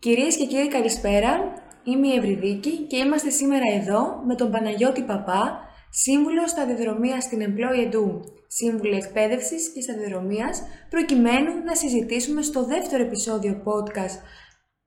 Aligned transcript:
Κυρίες 0.00 0.36
και 0.36 0.46
κύριοι 0.46 0.68
καλησπέρα, 0.68 1.54
είμαι 1.84 2.08
η 2.08 2.16
Ευρυδίκη 2.16 2.76
και 2.78 2.96
είμαστε 2.96 3.30
σήμερα 3.30 3.64
εδώ 3.80 4.22
με 4.26 4.34
τον 4.34 4.50
Παναγιώτη 4.50 5.02
Παπά, 5.02 5.60
σύμβουλο 5.90 6.48
σταδιοδρομία 6.48 7.20
στην 7.20 7.40
Employee 7.42 7.92
Edu, 7.92 8.20
σύμβουλο 8.46 8.96
εκπαίδευσης 8.96 9.68
και 9.68 9.80
σταδιοδρομίας, 9.80 10.62
προκειμένου 10.90 11.50
να 11.64 11.74
συζητήσουμε 11.74 12.42
στο 12.42 12.64
δεύτερο 12.64 13.02
επεισόδιο 13.02 13.62
podcast 13.64 14.16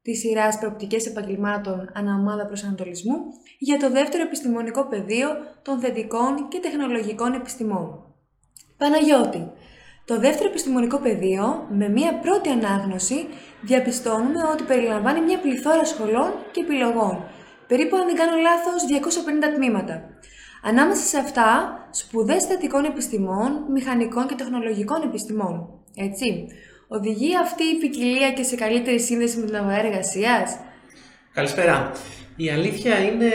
της 0.02 0.20
σειράς 0.20 0.57
Προοπτικές 0.60 1.05
Επαγγελμάτων 1.05 1.91
Αναομάδα 1.93 2.45
Προσανατολισμού 2.45 3.16
για 3.59 3.77
το 3.77 3.89
δεύτερο 3.89 4.23
επιστημονικό 4.23 4.88
πεδίο 4.88 5.30
των 5.61 5.80
θετικών 5.80 6.48
και 6.48 6.59
τεχνολογικών 6.59 7.34
επιστημών. 7.34 8.14
Παναγιώτη, 8.77 9.52
το 10.06 10.20
δεύτερο 10.20 10.50
επιστημονικό 10.50 10.98
πεδίο, 11.00 11.68
με 11.70 11.89
μία 11.89 12.14
πρώτη 12.20 12.50
ανάγνωση, 12.50 13.28
διαπιστώνουμε 13.61 14.42
ότι 14.54 14.64
περιλαμβάνει 14.64 15.21
μια 15.21 15.39
πληθώρα 15.39 15.86
σχολών 15.86 16.32
και 16.52 16.60
επιλογών, 16.60 17.24
περίπου 17.68 17.96
αν 17.96 18.06
δεν 18.06 18.16
κάνω 18.16 18.38
λάθος 18.42 18.82
250 19.52 19.56
τμήματα. 19.56 20.10
Ανάμεσα 20.64 21.04
σε 21.04 21.18
αυτά, 21.18 21.47
σπουδές 21.92 22.46
θετικών 22.46 22.86
επιστημών, 22.86 23.66
μηχανικών 23.71 24.28
και 24.28 24.36
τεχνολογικών 24.36 25.02
επιστημών. 25.04 25.70
Έτσι, 25.96 26.47
οδηγεί 26.88 27.38
αυτή 27.38 27.64
η 27.64 27.78
ποικιλία 27.80 28.32
και 28.32 28.44
σε 28.44 28.56
καλύτερη 28.56 29.00
σύνδεση 29.00 29.38
με 29.39 29.46
την 29.46 29.56
αγορά 29.56 29.80
εργασίας; 29.80 30.58
Καλησπέρα. 31.33 31.92
Η 32.36 32.50
αλήθεια 32.50 33.00
είναι 33.00 33.31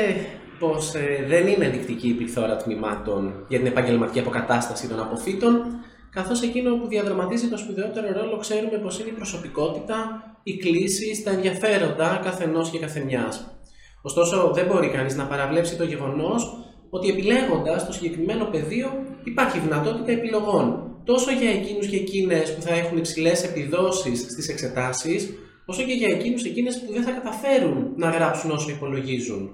πως 0.58 0.94
ε, 0.94 1.24
δεν 1.28 1.46
είναι 1.46 1.64
ενδεικτική 1.64 2.08
η 2.08 2.12
πληθώρα 2.12 2.56
τμήματων 2.56 3.44
για 3.48 3.58
την 3.58 3.66
επαγγελματική 3.66 4.18
αποκατάσταση 4.18 4.88
των 4.88 5.00
αποφύτων, 5.00 5.80
καθώς 6.18 6.42
εκείνο 6.42 6.76
που 6.76 6.86
διαδραματίζει 6.86 7.48
το 7.48 7.58
σπουδαιότερο 7.58 8.08
ρόλο 8.12 8.36
ξέρουμε 8.36 8.78
πως 8.78 9.00
είναι 9.00 9.08
η 9.08 9.12
προσωπικότητα, 9.12 9.96
οι 10.42 10.56
κλήσεις, 10.56 11.22
τα 11.22 11.30
ενδιαφέροντα 11.30 12.20
καθενός 12.24 12.70
και 12.70 12.78
καθεμιάς. 12.78 13.60
Ωστόσο, 14.02 14.50
δεν 14.54 14.66
μπορεί 14.66 14.88
κανείς 14.88 15.16
να 15.16 15.24
παραβλέψει 15.24 15.76
το 15.76 15.84
γεγονός 15.84 16.58
ότι 16.90 17.08
επιλέγοντας 17.08 17.86
το 17.86 17.92
συγκεκριμένο 17.92 18.44
πεδίο 18.44 18.88
υπάρχει 19.24 19.58
δυνατότητα 19.58 20.12
επιλογών 20.12 20.64
τόσο 21.04 21.30
για 21.30 21.50
εκείνους 21.50 21.86
και 21.86 21.96
εκείνες 21.96 22.54
που 22.54 22.62
θα 22.62 22.74
έχουν 22.74 22.98
υψηλές 22.98 23.44
επιδόσεις 23.44 24.20
στις 24.20 24.48
εξετάσεις, 24.48 25.34
όσο 25.66 25.82
και 25.82 25.92
για 25.92 26.08
εκείνους 26.16 26.42
και 26.42 26.48
εκείνες 26.48 26.80
που 26.80 26.92
δεν 26.92 27.02
θα 27.02 27.10
καταφέρουν 27.10 27.92
να 27.96 28.10
γράψουν 28.10 28.50
όσο 28.50 28.70
υπολογίζουν. 28.70 29.50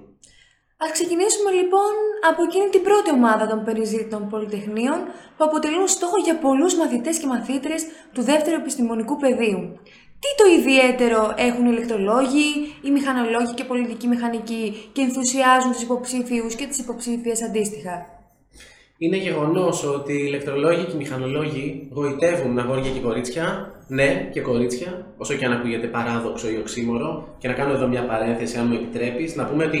Ας 0.85 0.91
ξεκινήσουμε 0.91 1.51
λοιπόν 1.59 1.93
από 2.29 2.41
εκείνη 2.47 2.67
την 2.75 2.83
πρώτη 2.87 3.09
ομάδα 3.19 3.45
των 3.51 3.59
περιζήτητων 3.67 4.21
πολυτεχνείων 4.31 4.97
που 5.35 5.43
αποτελούν 5.49 5.87
στόχο 5.87 6.17
για 6.27 6.35
πολλούς 6.45 6.73
μαθητές 6.81 7.15
και 7.19 7.27
μαθήτρες 7.33 7.81
του 8.13 8.21
δεύτερου 8.29 8.57
επιστημονικού 8.61 9.15
πεδίου. 9.23 9.61
Τι 10.21 10.29
το 10.39 10.45
ιδιαίτερο 10.59 11.21
έχουν 11.47 11.65
οι 11.65 11.71
ηλεκτρολόγοι, 11.73 12.47
οι 12.85 12.89
μηχανολόγοι 12.91 13.53
και 13.53 13.63
πολιτικοί 13.63 14.07
μηχανικοί 14.07 14.89
και 14.93 15.01
ενθουσιάζουν 15.01 15.71
τους 15.71 15.81
υποψήφιους 15.81 16.55
και 16.55 16.65
τις 16.65 16.77
υποψήφιες 16.83 17.43
αντίστοιχα; 17.43 17.95
Είναι 18.97 19.17
γεγονός 19.17 19.83
ότι 19.83 20.13
οι 20.13 20.23
ηλεκτρολόγοι 20.29 20.83
και 20.83 20.95
οι 20.95 21.01
μηχανολόγοι 21.03 21.89
γοητεύουν 21.95 22.59
αγόρια 22.59 22.91
και 22.91 22.99
κορίτσια, 22.99 23.45
ναι 23.87 24.29
και 24.33 24.41
κορίτσια, 24.41 24.91
όσο 25.17 25.33
και 25.33 25.45
αν 25.45 25.51
ακούγεται 25.51 25.87
παράδοξο 25.87 26.49
ή 26.49 26.57
οξύμορο, 26.57 27.09
και 27.39 27.47
να 27.47 27.53
κάνω 27.53 27.73
εδώ 27.73 27.87
μια 27.87 28.05
παρένθεση, 28.05 28.57
αν 28.57 28.65
μου 28.67 28.73
επιτρέπεις, 28.73 29.35
να 29.35 29.45
πούμε 29.45 29.63
ότι 29.65 29.79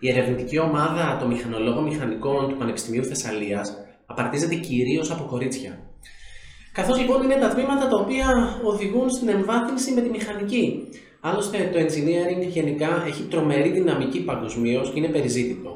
η 0.00 0.10
ερευνητική 0.10 0.58
ομάδα 0.58 1.16
των 1.20 1.28
μηχανολόγων 1.28 1.84
μηχανικών 1.84 2.48
του 2.48 2.56
Πανεπιστημίου 2.56 3.04
Θεσσαλίας 3.04 3.76
απαρτίζεται 4.06 4.54
κυρίως 4.54 5.10
από 5.10 5.24
κορίτσια. 5.24 5.78
Καθώς 6.72 6.98
λοιπόν 6.98 7.22
είναι 7.22 7.34
τα 7.34 7.48
τμήματα 7.48 7.88
τα 7.88 7.98
οποία 8.00 8.26
οδηγούν 8.64 9.10
στην 9.10 9.28
εμβάθυνση 9.28 9.92
με 9.92 10.00
τη 10.00 10.08
μηχανική. 10.08 10.88
Άλλωστε, 11.20 11.70
το 11.72 11.78
engineering 11.78 12.46
γενικά 12.48 13.04
έχει 13.06 13.22
τρομερή 13.22 13.70
δυναμική 13.70 14.24
παγκοσμίως 14.24 14.90
και 14.90 14.98
είναι 14.98 15.08
περιζήτητο. 15.08 15.70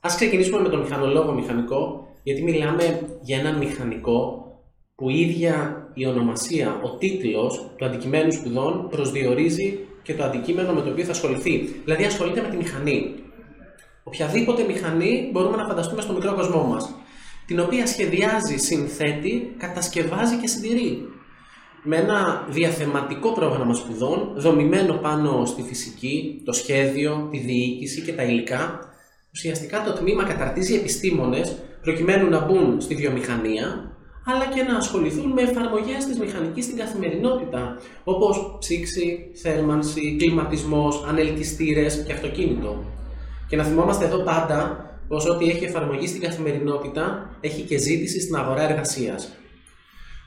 Α 0.00 0.08
ξεκινήσουμε 0.16 0.60
με 0.60 0.68
τον 0.68 0.80
μηχανολόγο 0.80 1.32
μηχανικό, 1.32 2.08
γιατί 2.22 2.42
μιλάμε 2.42 3.00
για 3.22 3.38
έναν 3.38 3.58
μηχανικό 3.58 4.42
που 4.94 5.10
η 5.10 5.20
ίδια 5.20 5.86
η 5.94 6.06
ονομασία, 6.06 6.80
ο 6.82 6.96
τίτλος 6.96 7.70
του 7.76 7.84
αντικειμένου 7.84 8.32
σπουδών 8.32 8.88
προσδιορίζει 8.90 9.78
και 10.02 10.14
το 10.14 10.24
αντικείμενο 10.24 10.72
με 10.72 10.80
το 10.80 10.90
οποίο 10.90 11.04
θα 11.04 11.10
ασχοληθεί. 11.10 11.58
Δηλαδή 11.84 12.04
ασχολείται 12.04 12.40
με 12.40 12.48
τη 12.48 12.56
μηχανή. 12.56 13.14
Οποιαδήποτε 14.08 14.62
μηχανή 14.62 15.28
μπορούμε 15.32 15.56
να 15.56 15.66
φανταστούμε 15.66 16.02
στο 16.02 16.12
μικρό 16.12 16.34
κοσμό 16.34 16.62
μας, 16.62 16.94
την 17.46 17.60
οποία 17.60 17.86
σχεδιάζει, 17.86 18.56
συνθέτει, 18.56 19.54
κατασκευάζει 19.58 20.36
και 20.36 20.46
συντηρεί. 20.46 21.08
Με 21.82 21.96
ένα 21.96 22.46
διαθεματικό 22.48 23.32
πρόγραμμα 23.32 23.74
σπουδών, 23.74 24.32
δομημένο 24.36 24.94
πάνω 24.94 25.44
στη 25.46 25.62
φυσική, 25.62 26.42
το 26.44 26.52
σχέδιο, 26.52 27.28
τη 27.30 27.38
διοίκηση 27.38 28.02
και 28.02 28.12
τα 28.12 28.22
υλικά, 28.22 28.78
ουσιαστικά 29.32 29.82
το 29.82 29.92
τμήμα 29.92 30.24
καταρτίζει 30.24 30.74
επιστήμονες 30.74 31.56
προκειμένου 31.82 32.28
να 32.28 32.44
μπουν 32.44 32.80
στη 32.80 32.94
βιομηχανία, 32.94 33.96
αλλά 34.26 34.46
και 34.54 34.62
να 34.62 34.76
ασχοληθούν 34.76 35.32
με 35.32 35.42
εφαρμογές 35.42 36.04
της 36.04 36.18
μηχανικής 36.18 36.64
στην 36.64 36.76
καθημερινότητα, 36.76 37.80
όπως 38.04 38.56
ψήξη, 38.58 39.30
θέρμανση, 39.42 40.16
κλιματισμός, 40.18 41.04
ανελκυστήρες 41.08 42.02
και 42.06 42.12
αυτοκίνητο. 42.12 42.84
Και 43.48 43.56
να 43.56 43.64
θυμόμαστε 43.64 44.04
εδώ 44.04 44.18
πάντα 44.18 44.86
πως 45.08 45.28
ό,τι 45.28 45.50
έχει 45.50 45.64
εφαρμογή 45.64 46.06
στην 46.06 46.20
καθημερινότητα 46.20 47.30
έχει 47.40 47.62
και 47.62 47.78
ζήτηση 47.78 48.20
στην 48.20 48.36
αγορά 48.36 48.70
εργασίας. 48.70 49.32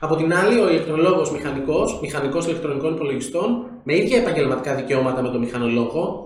Από 0.00 0.16
την 0.16 0.34
άλλη, 0.34 0.60
ο 0.60 0.68
ηλεκτρολόγος 0.68 1.32
μηχανικός, 1.32 1.98
μηχανικός 2.02 2.46
ηλεκτρονικών 2.46 2.94
υπολογιστών, 2.94 3.66
με 3.82 3.96
ίδια 3.96 4.16
επαγγελματικά 4.16 4.74
δικαιώματα 4.74 5.22
με 5.22 5.28
τον 5.28 5.40
μηχανολόγο, 5.40 6.24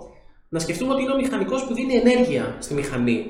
να 0.48 0.58
σκεφτούμε 0.58 0.92
ότι 0.92 1.02
είναι 1.02 1.12
ο 1.12 1.16
μηχανικός 1.16 1.64
που 1.64 1.74
δίνει 1.74 1.94
ενέργεια 1.94 2.56
στη 2.58 2.74
μηχανή. 2.74 3.26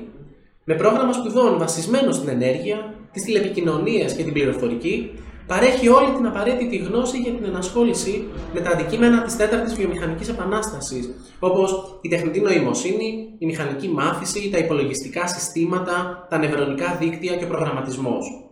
Με 0.63 0.75
πρόγραμμα 0.75 1.13
σπουδών 1.13 1.57
βασισμένο 1.57 2.11
στην 2.11 2.29
ενέργεια, 2.29 2.93
τις 3.11 3.23
τηλεπικοινωνίες 3.23 4.13
και 4.13 4.23
την 4.23 4.33
πληροφορική, 4.33 5.11
παρέχει 5.47 5.87
όλη 5.87 6.11
την 6.11 6.25
απαραίτητη 6.25 6.77
γνώση 6.77 7.17
για 7.17 7.31
την 7.31 7.45
ενασχόληση 7.45 8.27
με 8.53 8.61
τα 8.61 8.69
αντικείμενα 8.69 9.21
της 9.21 9.35
τέταρτης 9.35 9.75
βιομηχανικής 9.75 10.29
επανάστασης, 10.29 11.09
όπως 11.39 11.99
η 12.01 12.09
τεχνητή 12.09 12.39
νοημοσύνη, 12.39 13.35
η 13.37 13.45
μηχανική 13.45 13.87
μάθηση, 13.87 14.49
τα 14.49 14.57
υπολογιστικά 14.57 15.27
συστήματα, 15.27 16.27
τα 16.29 16.37
νευρονικά 16.37 16.95
δίκτυα 16.99 17.35
και 17.35 17.43
ο 17.43 17.47
προγραμματισμός. 17.47 18.51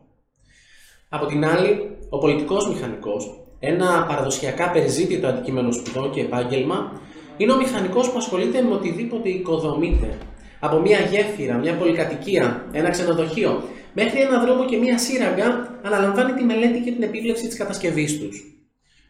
Από 1.10 1.26
την 1.26 1.46
άλλη, 1.46 1.98
ο 2.10 2.18
πολιτικός 2.18 2.68
μηχανικός, 2.70 3.46
ένα 3.60 4.06
παραδοσιακά 4.08 4.72
περιζήτητο 4.72 5.28
αντικείμενο 5.28 5.72
σπουδών 5.72 6.12
και 6.12 6.22
επάγγελμα, 6.22 6.92
είναι 7.38 7.52
ο 7.52 7.58
μηχανικός 7.58 8.12
που 8.12 8.18
ασχολείται 8.18 8.62
με 8.62 8.74
οτιδήποτε 8.74 9.30
οικοδομείται. 9.30 10.18
Από 10.60 10.80
μια 10.80 11.00
γέφυρα, 11.00 11.58
μια 11.58 11.74
πολυκατοικία, 11.74 12.66
ένα 12.72 12.90
ξενοδοχείο, 12.90 13.64
μέχρι 13.94 14.20
ένα 14.20 14.40
δρόμο 14.46 14.66
και 14.66 14.78
μια 14.78 14.98
σύραγγα, 14.98 15.80
αναλαμβάνει 15.82 16.34
τη 16.34 16.44
μελέτη 16.44 16.80
και 16.80 16.92
την 16.92 17.04
επίβλεψη 17.04 17.48
της 17.48 17.58
κατασκευής 17.58 18.20
τους. 18.20 18.56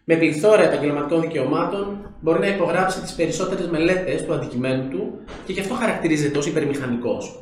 Με 0.03 0.15
πληθώρα 0.15 0.63
επαγγελματικών 0.63 1.21
δικαιωμάτων, 1.21 2.13
μπορεί 2.21 2.39
να 2.39 2.47
υπογράψει 2.47 3.01
τις 3.01 3.13
περισσότερες 3.13 3.67
μελέτες 3.67 4.25
του 4.25 4.33
αντικειμένου 4.33 4.87
του 4.89 5.19
και 5.45 5.53
γι' 5.53 5.59
αυτό 5.59 5.73
χαρακτηρίζεται 5.73 6.37
ως 6.37 6.47
υπερμηχανικός. 6.47 7.39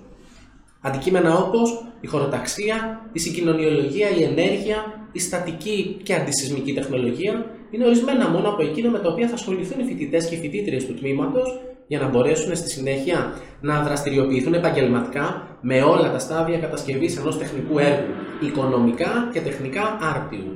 Αντικείμενα 0.81 1.37
όπως 1.37 1.85
η 2.01 2.07
χωροταξία, 2.07 3.01
η 3.11 3.19
συγκοινωνιολογία, 3.19 4.09
η 4.09 4.23
ενέργεια, 4.23 5.07
η 5.11 5.19
στατική 5.19 5.99
και 6.03 6.15
αντισυσμική 6.15 6.73
τεχνολογία 6.73 7.45
είναι 7.71 7.85
ορισμένα 7.85 8.29
μόνο 8.29 8.49
από 8.49 8.61
εκείνα 8.61 8.89
με 8.89 8.99
τα 8.99 9.09
οποία 9.09 9.27
θα 9.27 9.33
ασχοληθούν 9.33 9.79
οι 9.79 9.83
φοιτητές 9.83 10.25
και 10.25 10.35
οι 10.35 10.37
φοιτήτριες 10.37 10.85
του 10.85 10.93
τμήματος 10.93 11.61
για 11.87 11.99
να 11.99 12.07
μπορέσουν 12.07 12.55
στη 12.55 12.69
συνέχεια 12.69 13.33
να 13.61 13.81
δραστηριοποιηθούν 13.81 14.53
επαγγελματικά 14.53 15.47
με 15.61 15.81
όλα 15.81 16.11
τα 16.11 16.19
στάδια 16.19 16.57
κατασκευής 16.57 17.17
ενός 17.17 17.37
τεχνικού 17.37 17.79
έργου, 17.79 18.13
οικονομικά 18.41 19.29
και 19.33 19.39
τεχνικά 19.41 19.97
άρτιου. 20.01 20.55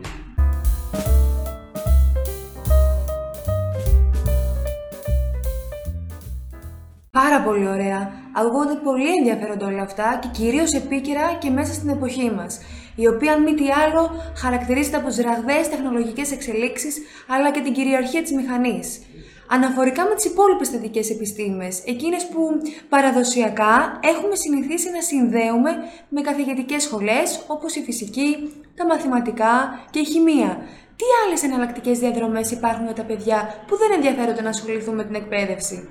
Πάρα 7.12 7.42
πολύ 7.42 7.68
ωραία. 7.68 8.12
Ακούγονται 8.34 8.80
πολύ 8.84 9.16
ενδιαφέροντα 9.18 9.66
όλα 9.66 9.82
αυτά 9.82 10.20
και 10.22 10.28
κυρίως 10.32 10.74
επίκαιρα 10.74 11.38
και 11.40 11.50
μέσα 11.50 11.74
στην 11.74 11.90
εποχή 11.90 12.32
μας, 12.32 12.60
η 12.96 13.08
οποία, 13.08 13.34
αν 13.34 13.44
μη 13.44 13.54
τι 13.54 13.66
άλλο, 13.86 14.12
χαρακτηρίζεται 14.36 14.98
από 14.98 15.10
τι 15.10 15.22
ραγδαίε 15.22 15.62
τεχνολογικές 15.70 16.32
εξελίξεις 16.32 16.98
αλλά 17.28 17.52
και 17.52 17.62
την 17.62 17.74
κυριαρχία 17.74 18.22
της 18.22 18.32
μηχανής. 18.32 19.00
Αναφορικά 19.50 20.04
με 20.04 20.16
τις 20.16 20.26
υπόλοιπες 20.26 20.70
θετικές 20.70 21.10
επιστήμες, 21.10 21.84
εκείνες 21.86 22.28
που 22.28 22.42
παραδοσιακά 22.90 24.00
έχουμε 24.14 24.36
συνηθίσει 24.36 24.90
να 24.90 25.02
συνδέουμε 25.02 25.72
με 26.10 26.22
καθηγητικές 26.22 26.84
σχολές 26.84 27.44
όπως 27.48 27.76
η 27.76 27.82
φυσική, 27.82 28.30
τα 28.76 28.86
μαθηματικά 28.86 29.54
και 29.90 30.00
η 30.00 30.06
χημεία. 30.06 30.52
Τι 30.96 31.06
άλλες 31.24 31.44
εναλλακτικές 31.44 32.00
διαδρομές 32.00 32.52
υπάρχουν 32.52 32.86
για 32.86 32.94
τα 32.94 33.04
παιδιά 33.04 33.64
που 33.68 33.78
δεν 33.78 33.92
ενδιαφέρονται 33.92 34.42
να 34.42 34.50
ασχοληθούν 34.50 34.96
με 34.96 35.04
την 35.04 35.16
εκπαίδευση; 35.16 35.88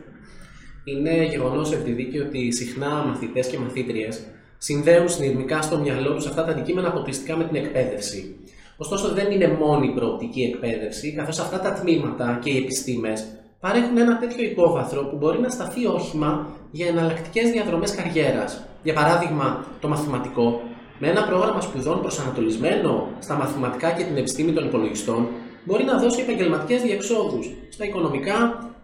Είναι 0.84 1.24
γεγονός 1.24 1.82
δίκη 1.82 2.18
ότι 2.18 2.52
συχνά 2.52 2.88
μαθητές 2.88 3.46
και 3.46 3.58
μαθήτριες 3.58 4.26
συνδέουν 4.58 5.08
συνειδημικά 5.08 5.62
στο 5.62 5.78
μυαλό 5.78 6.14
τους 6.14 6.26
αυτά 6.26 6.44
τα 6.44 6.50
αντικείμενα 6.50 6.88
αποκλειστικά 6.88 7.36
με 7.36 7.44
την 7.44 7.56
εκπαίδευση. 7.56 8.36
Ωστόσο, 8.76 9.08
δεν 9.08 9.30
είναι 9.30 9.48
μόνη 9.48 9.86
η 9.86 9.94
προοπτική 9.94 10.42
εκπαίδευση, 10.42 11.12
καθώς 11.12 11.38
αυτά 11.38 11.60
τα 11.60 11.72
τμήματα 11.72 12.38
και 12.42 12.50
οι 12.50 12.56
επιστήμες 12.56 13.26
παρέχουν 13.66 13.98
ένα 13.98 14.18
τέτοιο 14.18 14.44
υπόβαθρο 14.44 15.00
που 15.04 15.16
μπορεί 15.16 15.38
να 15.40 15.48
σταθεί 15.48 15.86
όχημα 15.86 16.30
για 16.70 16.86
εναλλακτικές 16.86 17.50
διαδρομές 17.50 17.94
καριέρας. 17.94 18.64
Για 18.82 18.94
παράδειγμα, 18.94 19.64
το 19.80 19.88
μαθηματικό, 19.88 20.62
με 20.98 21.08
ένα 21.08 21.22
πρόγραμμα 21.26 21.60
σπουδών 21.60 22.00
προσανατολισμένο 22.00 23.08
στα 23.18 23.34
μαθηματικά 23.34 23.90
και 23.90 24.04
την 24.04 24.16
επιστήμη 24.16 24.52
των 24.52 24.64
υπολογιστών, 24.64 25.28
μπορεί 25.64 25.84
να 25.84 25.98
δώσει 25.98 26.20
επαγγελματικές 26.20 26.82
διεξόδους 26.82 27.50
στα 27.68 27.84
οικονομικά, 27.84 28.36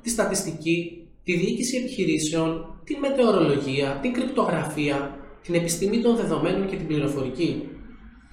τη 0.02 0.10
στατιστική, 0.10 1.06
τη 1.24 1.32
διοίκηση 1.36 1.76
επιχειρήσεων, 1.76 2.66
τη 2.84 2.96
μετεωρολογία, 2.96 3.98
την 4.02 4.12
κρυπτογραφία, 4.12 5.18
την 5.42 5.54
επιστήμη 5.54 5.98
των 6.00 6.16
δεδομένων 6.16 6.68
και 6.68 6.76
την 6.76 6.86
πληροφορική. 6.86 7.68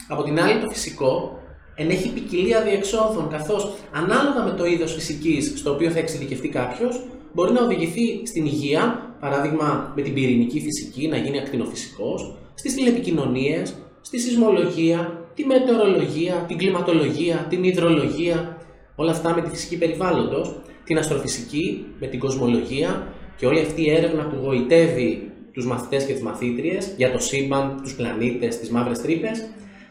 Από 0.08 0.24
την 0.24 0.40
άλλη, 0.40 0.60
το 0.60 0.70
φυσικό 0.70 1.39
ενέχει 1.82 2.10
ποικιλία 2.10 2.62
διεξόδων, 2.62 3.30
καθώς 3.30 3.74
ανάλογα 3.92 4.44
με 4.44 4.54
το 4.58 4.66
είδος 4.66 4.94
φυσικής 4.94 5.54
στο 5.56 5.72
οποίο 5.72 5.90
θα 5.90 6.00
εξειδικευτεί 6.00 6.50
κάποιος, 6.50 7.02
μπορεί 7.34 7.52
να 7.52 7.64
οδηγηθεί 7.64 8.22
στην 8.26 8.46
υγεία, 8.46 9.14
παράδειγμα 9.20 9.94
με 9.96 10.02
την 10.02 10.14
πυρηνική 10.14 10.60
φυσική, 10.62 11.08
να 11.08 11.18
γίνει 11.18 11.40
ακτινοφυσικός, 11.40 12.36
στις 12.54 12.76
τηλεπικοινωνίες, 12.76 13.76
στη 14.02 14.20
σεισμολογία, 14.20 15.28
τη 15.36 15.46
μετεωρολογία, 15.46 16.46
την 16.48 16.58
κλιματολογία, 16.58 17.46
την 17.50 17.64
υδρολογία, 17.64 18.58
όλα 18.96 19.12
αυτά 19.12 19.34
με 19.36 19.42
τη 19.42 19.50
φυσική 19.50 19.78
περιβάλλοντος, 19.78 20.62
την 20.84 20.98
αστροφυσική, 20.98 21.86
με 22.00 22.08
την 22.08 22.20
κοσμολογία 22.20 23.08
και 23.38 23.46
όλη 23.46 23.60
αυτή 23.60 23.82
η 23.82 23.92
έρευνα 23.92 24.24
που 24.24 24.36
γοητεύει 24.44 25.32
τους 25.54 25.66
μαθητές 25.66 26.06
και 26.06 26.14
τις 26.14 26.22
μαθήτριες 26.22 26.94
για 26.98 27.12
το 27.12 27.20
σύμπαν, 27.20 27.80
τους 27.84 27.96
πλανήτες, 27.96 28.60
τις 28.60 28.70
μαύρες 28.70 29.02
τρύπες 29.02 29.46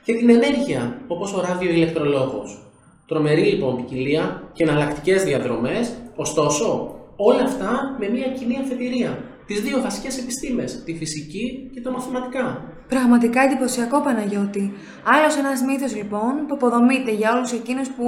και 0.09 0.15
την 0.15 0.31
ενέργεια, 0.31 1.01
όπως 1.07 1.35
ο 1.35 1.41
ραδιοηλεκτρολόγος. 1.41 2.71
Τρομερή 3.07 3.43
λοιπόν 3.43 3.77
ποικιλία 3.77 4.43
και 4.53 4.63
εναλλακτικές 4.63 5.25
διαδρομές, 5.25 5.95
ωστόσο 6.17 6.95
όλα 7.17 7.43
αυτά 7.43 7.97
με 7.99 8.09
μια 8.09 8.29
κοινή 8.29 8.57
αφετηρία 8.59 9.19
τις 9.47 9.61
δύο 9.61 9.81
βασικές 9.81 10.19
επιστήμες, 10.19 10.83
τη 10.85 10.95
φυσική 10.95 11.71
και 11.75 11.81
τα 11.81 11.91
μαθηματικά. 11.91 12.63
Πραγματικά 12.89 13.41
εντυπωσιακό 13.43 14.01
Παναγιώτη. 14.01 14.73
Άλλος 15.05 15.37
ένας 15.37 15.63
μύθος 15.63 15.97
λοιπόν 15.97 16.33
που 16.47 16.55
αποδομείται 16.55 17.13
για 17.13 17.33
όλους 17.35 17.53
εκείνους 17.53 17.89
που 17.89 18.05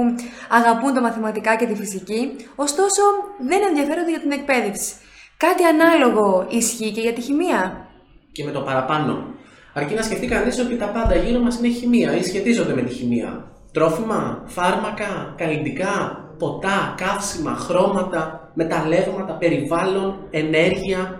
αγαπούν 0.49 0.93
τα 0.93 1.01
μαθηματικά 1.01 1.55
και 1.55 1.65
τη 1.65 1.75
φυσική, 1.75 2.35
ωστόσο 2.55 3.01
δεν 3.49 3.61
ενδιαφέρονται 3.69 4.09
για 4.09 4.19
την 4.19 4.31
εκπαίδευση. 4.31 4.93
Κάτι 5.37 5.63
ανάλογο 5.63 6.47
ισχύει 6.49 6.91
και 6.91 7.01
για 7.01 7.13
τη 7.13 7.21
χημεία. 7.21 7.87
Και 8.31 8.43
με 8.43 8.51
το 8.51 8.61
παραπάνω. 8.61 9.39
Αρκεί 9.73 9.93
να 9.93 10.01
σκεφτεί 10.01 10.27
κανείς 10.27 10.59
ότι 10.59 10.75
τα 10.75 10.85
πάντα 10.85 11.15
γύρω 11.15 11.39
μας 11.39 11.57
είναι 11.57 11.67
χημεία 11.67 12.17
ή 12.17 12.23
σχετίζονται 12.23 12.73
με 12.73 12.81
τη 12.81 12.93
χημεία. 12.93 13.51
Τρόφιμα, 13.71 14.43
φάρμακα, 14.45 15.33
καλλιντικά, 15.37 16.25
ποτά, 16.37 16.95
καύσιμα, 16.97 17.51
χρώματα, 17.51 18.51
μεταλλεύματα, 18.53 19.33
περιβάλλον, 19.33 20.27
ενέργεια, 20.29 21.19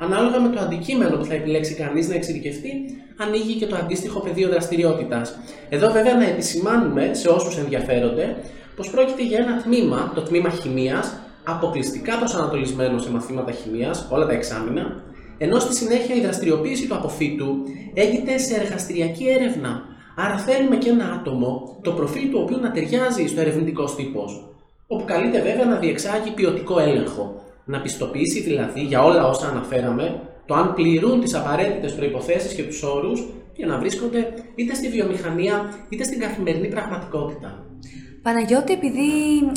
Ανάλογα 0.00 0.40
με 0.40 0.48
το 0.48 0.60
αντικείμενο 0.60 1.16
που 1.16 1.24
θα 1.24 1.34
επιλέξει 1.34 1.74
κανείς 1.74 2.08
να 2.08 2.14
εξειδικευτεί, 2.14 2.72
ανοίγει 3.16 3.54
και 3.54 3.66
το 3.66 3.76
αντίστοιχο 3.76 4.20
πεδίο 4.20 4.48
δραστηριότητας. 4.48 5.38
Εδώ, 5.68 5.90
βέβαια, 5.92 6.14
να 6.14 6.24
επισημάνουμε 6.24 7.10
σε 7.14 7.28
όσους 7.28 7.56
ενδιαφέρονται 7.56 8.36
πως 8.76 8.90
πρόκειται 8.90 9.22
για 9.22 9.38
ένα 9.38 9.62
τμήμα, 9.62 10.12
το 10.14 10.22
τμήμα 10.22 10.50
χημίας, 10.50 11.18
αποκλειστικά 11.44 12.18
προσανατολισμένο 12.18 12.98
σε 12.98 13.10
μαθήματα 13.10 13.52
χημίας, 13.52 14.06
όλα 14.10 14.26
τα 14.26 14.32
εξάμεινα, 14.32 15.02
ενώ 15.38 15.58
στη 15.58 15.74
συνέχεια 15.74 16.14
η 16.14 16.20
δραστηριοποίηση 16.20 16.88
του 16.88 16.94
αποφύτου 16.94 17.56
έγινε 17.94 18.38
σε 18.38 18.54
εργαστηριακή 18.54 19.28
έρευνα. 19.28 19.82
Άρα 20.16 20.38
θέλουμε 20.38 20.76
και 20.76 20.88
ένα 20.88 21.04
άτομο, 21.04 21.78
το 21.82 21.92
προφίλ 21.92 22.30
του 22.30 22.40
οποίου 22.42 22.58
να 22.60 22.70
ταιριάζει 22.70 23.26
στο 23.26 23.40
ερευνητικό 23.40 23.84
τύπο, 23.84 24.24
όπου 24.86 25.04
καλείται 25.04 25.42
βέβαια 25.42 25.64
να 25.64 25.76
διεξάγει 25.76 26.30
ποιοτικό 26.30 26.80
έλεγχο 26.80 27.42
να 27.68 27.80
πιστοποιήσει 27.80 28.40
δηλαδή 28.40 28.80
για 28.80 29.04
όλα 29.04 29.26
όσα 29.26 29.48
αναφέραμε 29.48 30.20
το 30.46 30.54
αν 30.54 30.74
πληρούν 30.74 31.20
τις 31.20 31.34
απαραίτητες 31.34 31.94
προϋποθέσεις 31.94 32.54
και 32.54 32.62
τους 32.62 32.82
όρους 32.82 33.28
για 33.56 33.66
να 33.66 33.78
βρίσκονται 33.78 34.34
είτε 34.54 34.74
στη 34.74 34.88
βιομηχανία 34.88 35.74
είτε 35.88 36.04
στην 36.04 36.20
καθημερινή 36.20 36.68
πραγματικότητα. 36.68 37.64
Παναγιώτη, 38.22 38.72
επειδή 38.72 39.10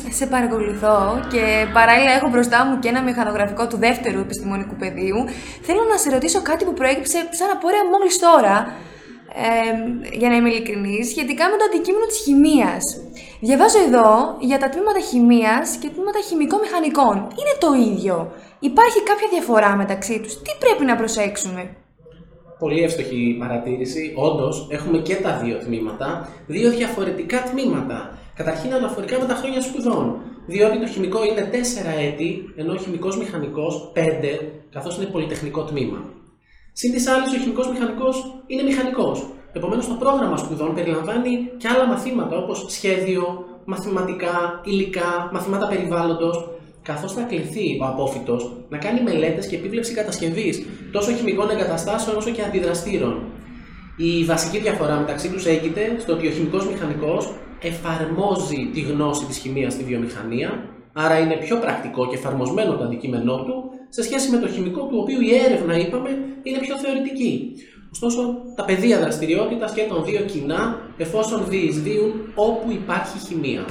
σε 0.10 0.26
παρακολουθώ 0.26 1.00
και 1.32 1.44
παράλληλα 1.74 2.12
έχω 2.12 2.30
μπροστά 2.30 2.66
μου 2.66 2.80
και 2.80 2.88
ένα 2.88 3.02
μηχανογραφικό 3.02 3.68
του 3.68 3.78
δεύτερου 3.78 4.20
επιστημονικού 4.20 4.76
πεδίου, 4.76 5.20
θέλω 5.62 5.84
να 5.92 5.98
σε 5.98 6.10
ρωτήσω 6.10 6.42
κάτι 6.42 6.66
που 6.66 6.74
προέκυψε 6.74 7.18
σαν 7.30 7.50
απορία 7.56 7.84
μόλις 7.92 8.20
τώρα 8.20 8.56
για 10.20 10.30
να 10.30 10.36
είμαι 10.36 10.50
ειλικρινής, 10.50 11.10
σχετικά 11.10 11.50
με 11.50 11.56
το 11.58 11.64
αντικείμενο 11.70 12.06
της 12.06 12.20
χημείας. 12.26 12.84
Διαβάζω 13.40 13.80
εδώ 13.88 14.38
για 14.40 14.60
τα 14.60 14.70
τμήματα 14.70 15.00
χημείας 15.00 15.76
και 15.82 15.90
τμήματα 15.90 16.20
χημικών-μηχανικών. 16.28 17.16
Είναι 17.40 17.56
το 17.64 17.70
ίδιο. 17.92 18.32
Υπάρχει 18.60 19.00
κάποια 19.04 19.28
διαφορά 19.32 19.76
μεταξύ 19.76 20.20
τους; 20.20 20.34
Τι 20.42 20.52
πρέπει 20.60 20.86
να 20.86 20.96
προσέξουμε; 20.96 21.76
Πολύ 22.60 22.84
εύστοχη 22.84 23.36
παρατήρηση. 23.40 24.14
Όντως, 24.16 24.68
έχουμε 24.72 24.98
και 24.98 25.16
τα 25.16 25.40
δύο 25.44 25.58
τμήματα, 25.58 26.30
δύο 26.48 26.70
διαφορετικά 26.70 27.44
τμήματα. 27.52 28.18
Καταρχήν, 28.42 28.74
αναφορικά 28.74 29.20
με 29.20 29.26
τα 29.26 29.36
χρόνια 29.36 29.62
σπουδών. 29.62 30.06
Διότι 30.46 30.80
το 30.80 30.88
χημικό 30.88 31.20
είναι 31.26 31.50
4 31.52 31.92
έτη, 32.08 32.30
ενώ 32.56 32.72
ο 32.74 32.78
χημικός 32.84 33.18
μηχανικός 33.18 33.92
5, 33.94 34.00
καθώς 34.72 34.98
είναι 34.98 35.06
πολυτεχνικό 35.06 35.64
τμήμα. 35.64 36.00
Συν 36.74 36.92
της 36.92 37.08
άλλης, 37.08 37.34
ο 37.34 37.38
χημικός 37.42 37.68
μηχανικός 37.72 38.16
είναι 38.48 38.64
μηχανικός. 38.64 39.30
Επομένως, 39.54 39.88
το 39.88 39.94
πρόγραμμα 39.94 40.38
σπουδών 40.38 40.74
περιλαμβάνει 40.76 41.34
και 41.58 41.68
άλλα 41.68 41.86
μαθήματα 41.88 42.38
όπως 42.38 42.66
σχέδιο, 42.68 43.46
μαθηματικά, 43.66 44.62
υλικά, 44.64 45.30
μαθήματα 45.34 45.68
περιβάλλοντος, 45.68 46.50
καθώς 46.82 47.14
θα 47.14 47.22
κληθεί 47.22 47.68
ο 47.82 47.86
απόφυτος 47.86 48.52
να 48.70 48.78
κάνει 48.78 49.02
μελέτες 49.02 49.48
και 49.48 49.56
επίβλεψη 49.56 49.94
κατασκευής 49.94 50.66
τόσο 50.92 51.12
χημικών 51.12 51.50
εγκαταστάσεων 51.50 52.18
όσο 52.18 52.30
και 52.30 52.42
αντιδραστήρων. 52.42 53.24
Η 53.98 54.24
βασική 54.24 54.58
διαφορά 54.58 54.96
μεταξύ 55.00 55.30
τους 55.30 55.46
έγκυται 55.46 55.96
στο 56.00 56.14
ότι 56.14 56.28
ο 56.28 56.32
χημικός 56.32 56.68
μηχανικός 56.68 57.34
εφαρμόζει 57.62 58.70
τη 58.74 58.82
γνώση 58.82 59.26
της 59.26 59.38
χημίας 59.38 59.74
στη 59.74 59.84
βιομηχανία, 59.84 60.50
άρα 60.94 61.20
είναι 61.20 61.36
πιο 61.36 61.58
πρακτικό 61.58 62.08
και 62.08 62.16
εφαρμοσμένο 62.16 62.76
το 62.78 62.84
αντικείμενό 62.84 63.44
του 63.44 63.64
σε 63.90 64.04
σχέση 64.04 64.30
με 64.32 64.38
το 64.38 64.48
χημικό, 64.48 64.82
του 64.82 64.98
οποίου 65.02 65.22
η 65.22 65.36
έρευνα, 65.36 65.78
είπαμε, 65.78 66.10
είναι 66.44 66.60
πιο 66.60 66.78
θεωρητική. 66.78 67.54
Ωστόσο, 67.92 68.36
τα 68.56 68.66
πεδία 68.66 69.00
δραστηριότητας 69.00 69.74
και 69.74 69.82
των 69.90 70.06
δύο 70.06 70.20
κοινά, 70.20 70.80
εφόσον 70.98 71.46
διεισδύουν 71.50 72.12
όπου 72.36 72.72
υπάρχει 72.72 73.18
χημεία. 73.28 73.66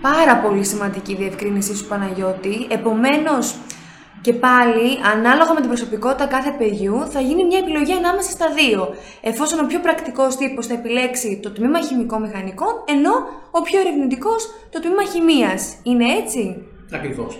Πάρα 0.00 0.36
πολύ 0.36 0.64
σημαντική 0.64 1.14
διευκρίνησή 1.14 1.76
σου, 1.76 1.86
Παναγιώτη. 1.86 2.66
Επομένως, 2.68 3.54
και 4.22 4.32
πάλι, 4.32 4.88
ανάλογα 5.14 5.52
με 5.54 5.60
την 5.60 5.68
προσωπικότητα 5.68 6.26
κάθε 6.26 6.50
παιδιού, 6.58 6.96
θα 7.12 7.20
γίνει 7.20 7.44
μια 7.44 7.58
επιλογή 7.58 7.92
ανάμεσα 7.92 8.30
στα 8.30 8.46
δύο. 8.58 8.94
Εφόσον 9.20 9.58
ο 9.64 9.66
πιο 9.66 9.80
πρακτικός 9.80 10.36
τύπος 10.36 10.66
θα 10.66 10.74
επιλέξει 10.74 11.40
το 11.42 11.50
τμήμα 11.50 11.80
χημικών-μηχανικών, 11.80 12.72
ενώ 12.94 13.12
ο 13.50 13.60
πιο 13.62 13.80
ερευνητικός 13.80 14.40
το 14.70 14.80
τμήμα 14.80 15.04
χημίας. 15.12 15.76
Είναι 15.82 16.06
έτσι; 16.20 16.42
Ακριβώς. 16.92 17.38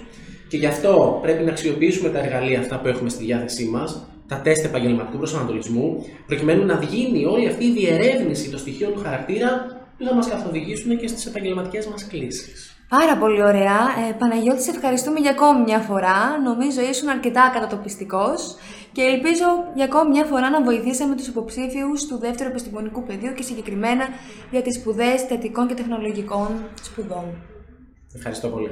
Και 0.48 0.56
γι' 0.56 0.66
αυτό 0.66 1.18
πρέπει 1.22 1.44
να 1.44 1.50
αξιοποιήσουμε 1.50 2.08
τα 2.08 2.18
εργαλεία 2.18 2.58
αυτά 2.60 2.80
που 2.80 2.88
έχουμε 2.88 3.08
στη 3.08 3.24
διάθεσή 3.24 3.64
μας, 3.64 4.06
τα 4.28 4.36
τεστ 4.40 4.64
επαγγελματικού 4.64 5.16
προσανατολισμού, 5.16 6.06
προκειμένου 6.26 6.64
να 6.66 6.80
γίνει 6.82 7.24
όλη 7.24 7.46
αυτή 7.48 7.64
η 7.64 7.72
διερεύνηση 7.72 8.50
των 8.50 8.58
στοιχείων 8.58 8.92
του 8.92 9.00
χαρακτήρα 9.00 9.66
που 9.98 10.04
θα 10.04 10.14
μας 10.14 10.28
καθοδηγήσουν 10.28 10.98
και 10.98 11.08
στις 11.08 11.26
επαγγελματικές 11.26 11.86
μας 11.86 12.06
κλήσεις. 12.06 12.71
Πάρα 12.98 13.16
πολύ 13.18 13.42
ωραία. 13.42 13.80
Ε, 14.08 14.12
Παναγιώτης, 14.18 14.64
σε 14.64 14.70
ευχαριστούμε 14.70 15.20
για 15.20 15.30
ακόμη 15.30 15.60
μια 15.62 15.78
φορά. 15.78 16.38
Νομίζω 16.44 16.80
ήσουν 16.80 17.08
αρκετά 17.08 17.50
κατατοπιστικός 17.54 18.56
και 18.92 19.02
ελπίζω 19.02 19.46
για 19.74 19.84
ακόμη 19.84 20.10
μια 20.10 20.24
φορά 20.24 20.50
να 20.50 20.62
βοηθήσαμε 20.62 21.16
τους 21.16 21.26
υποψήφιους 21.26 22.06
του 22.06 22.18
δεύτερου 22.18 22.50
επιστημονικού 22.50 23.02
πεδίου 23.02 23.32
και 23.32 23.42
συγκεκριμένα 23.42 24.04
για 24.50 24.62
τις 24.62 24.74
σπουδές 24.74 25.22
θετικών 25.22 25.66
και 25.66 25.74
τεχνολογικών 25.74 26.48
σπουδών. 26.82 27.24
Ευχαριστώ 28.14 28.48
πολύ. 28.48 28.70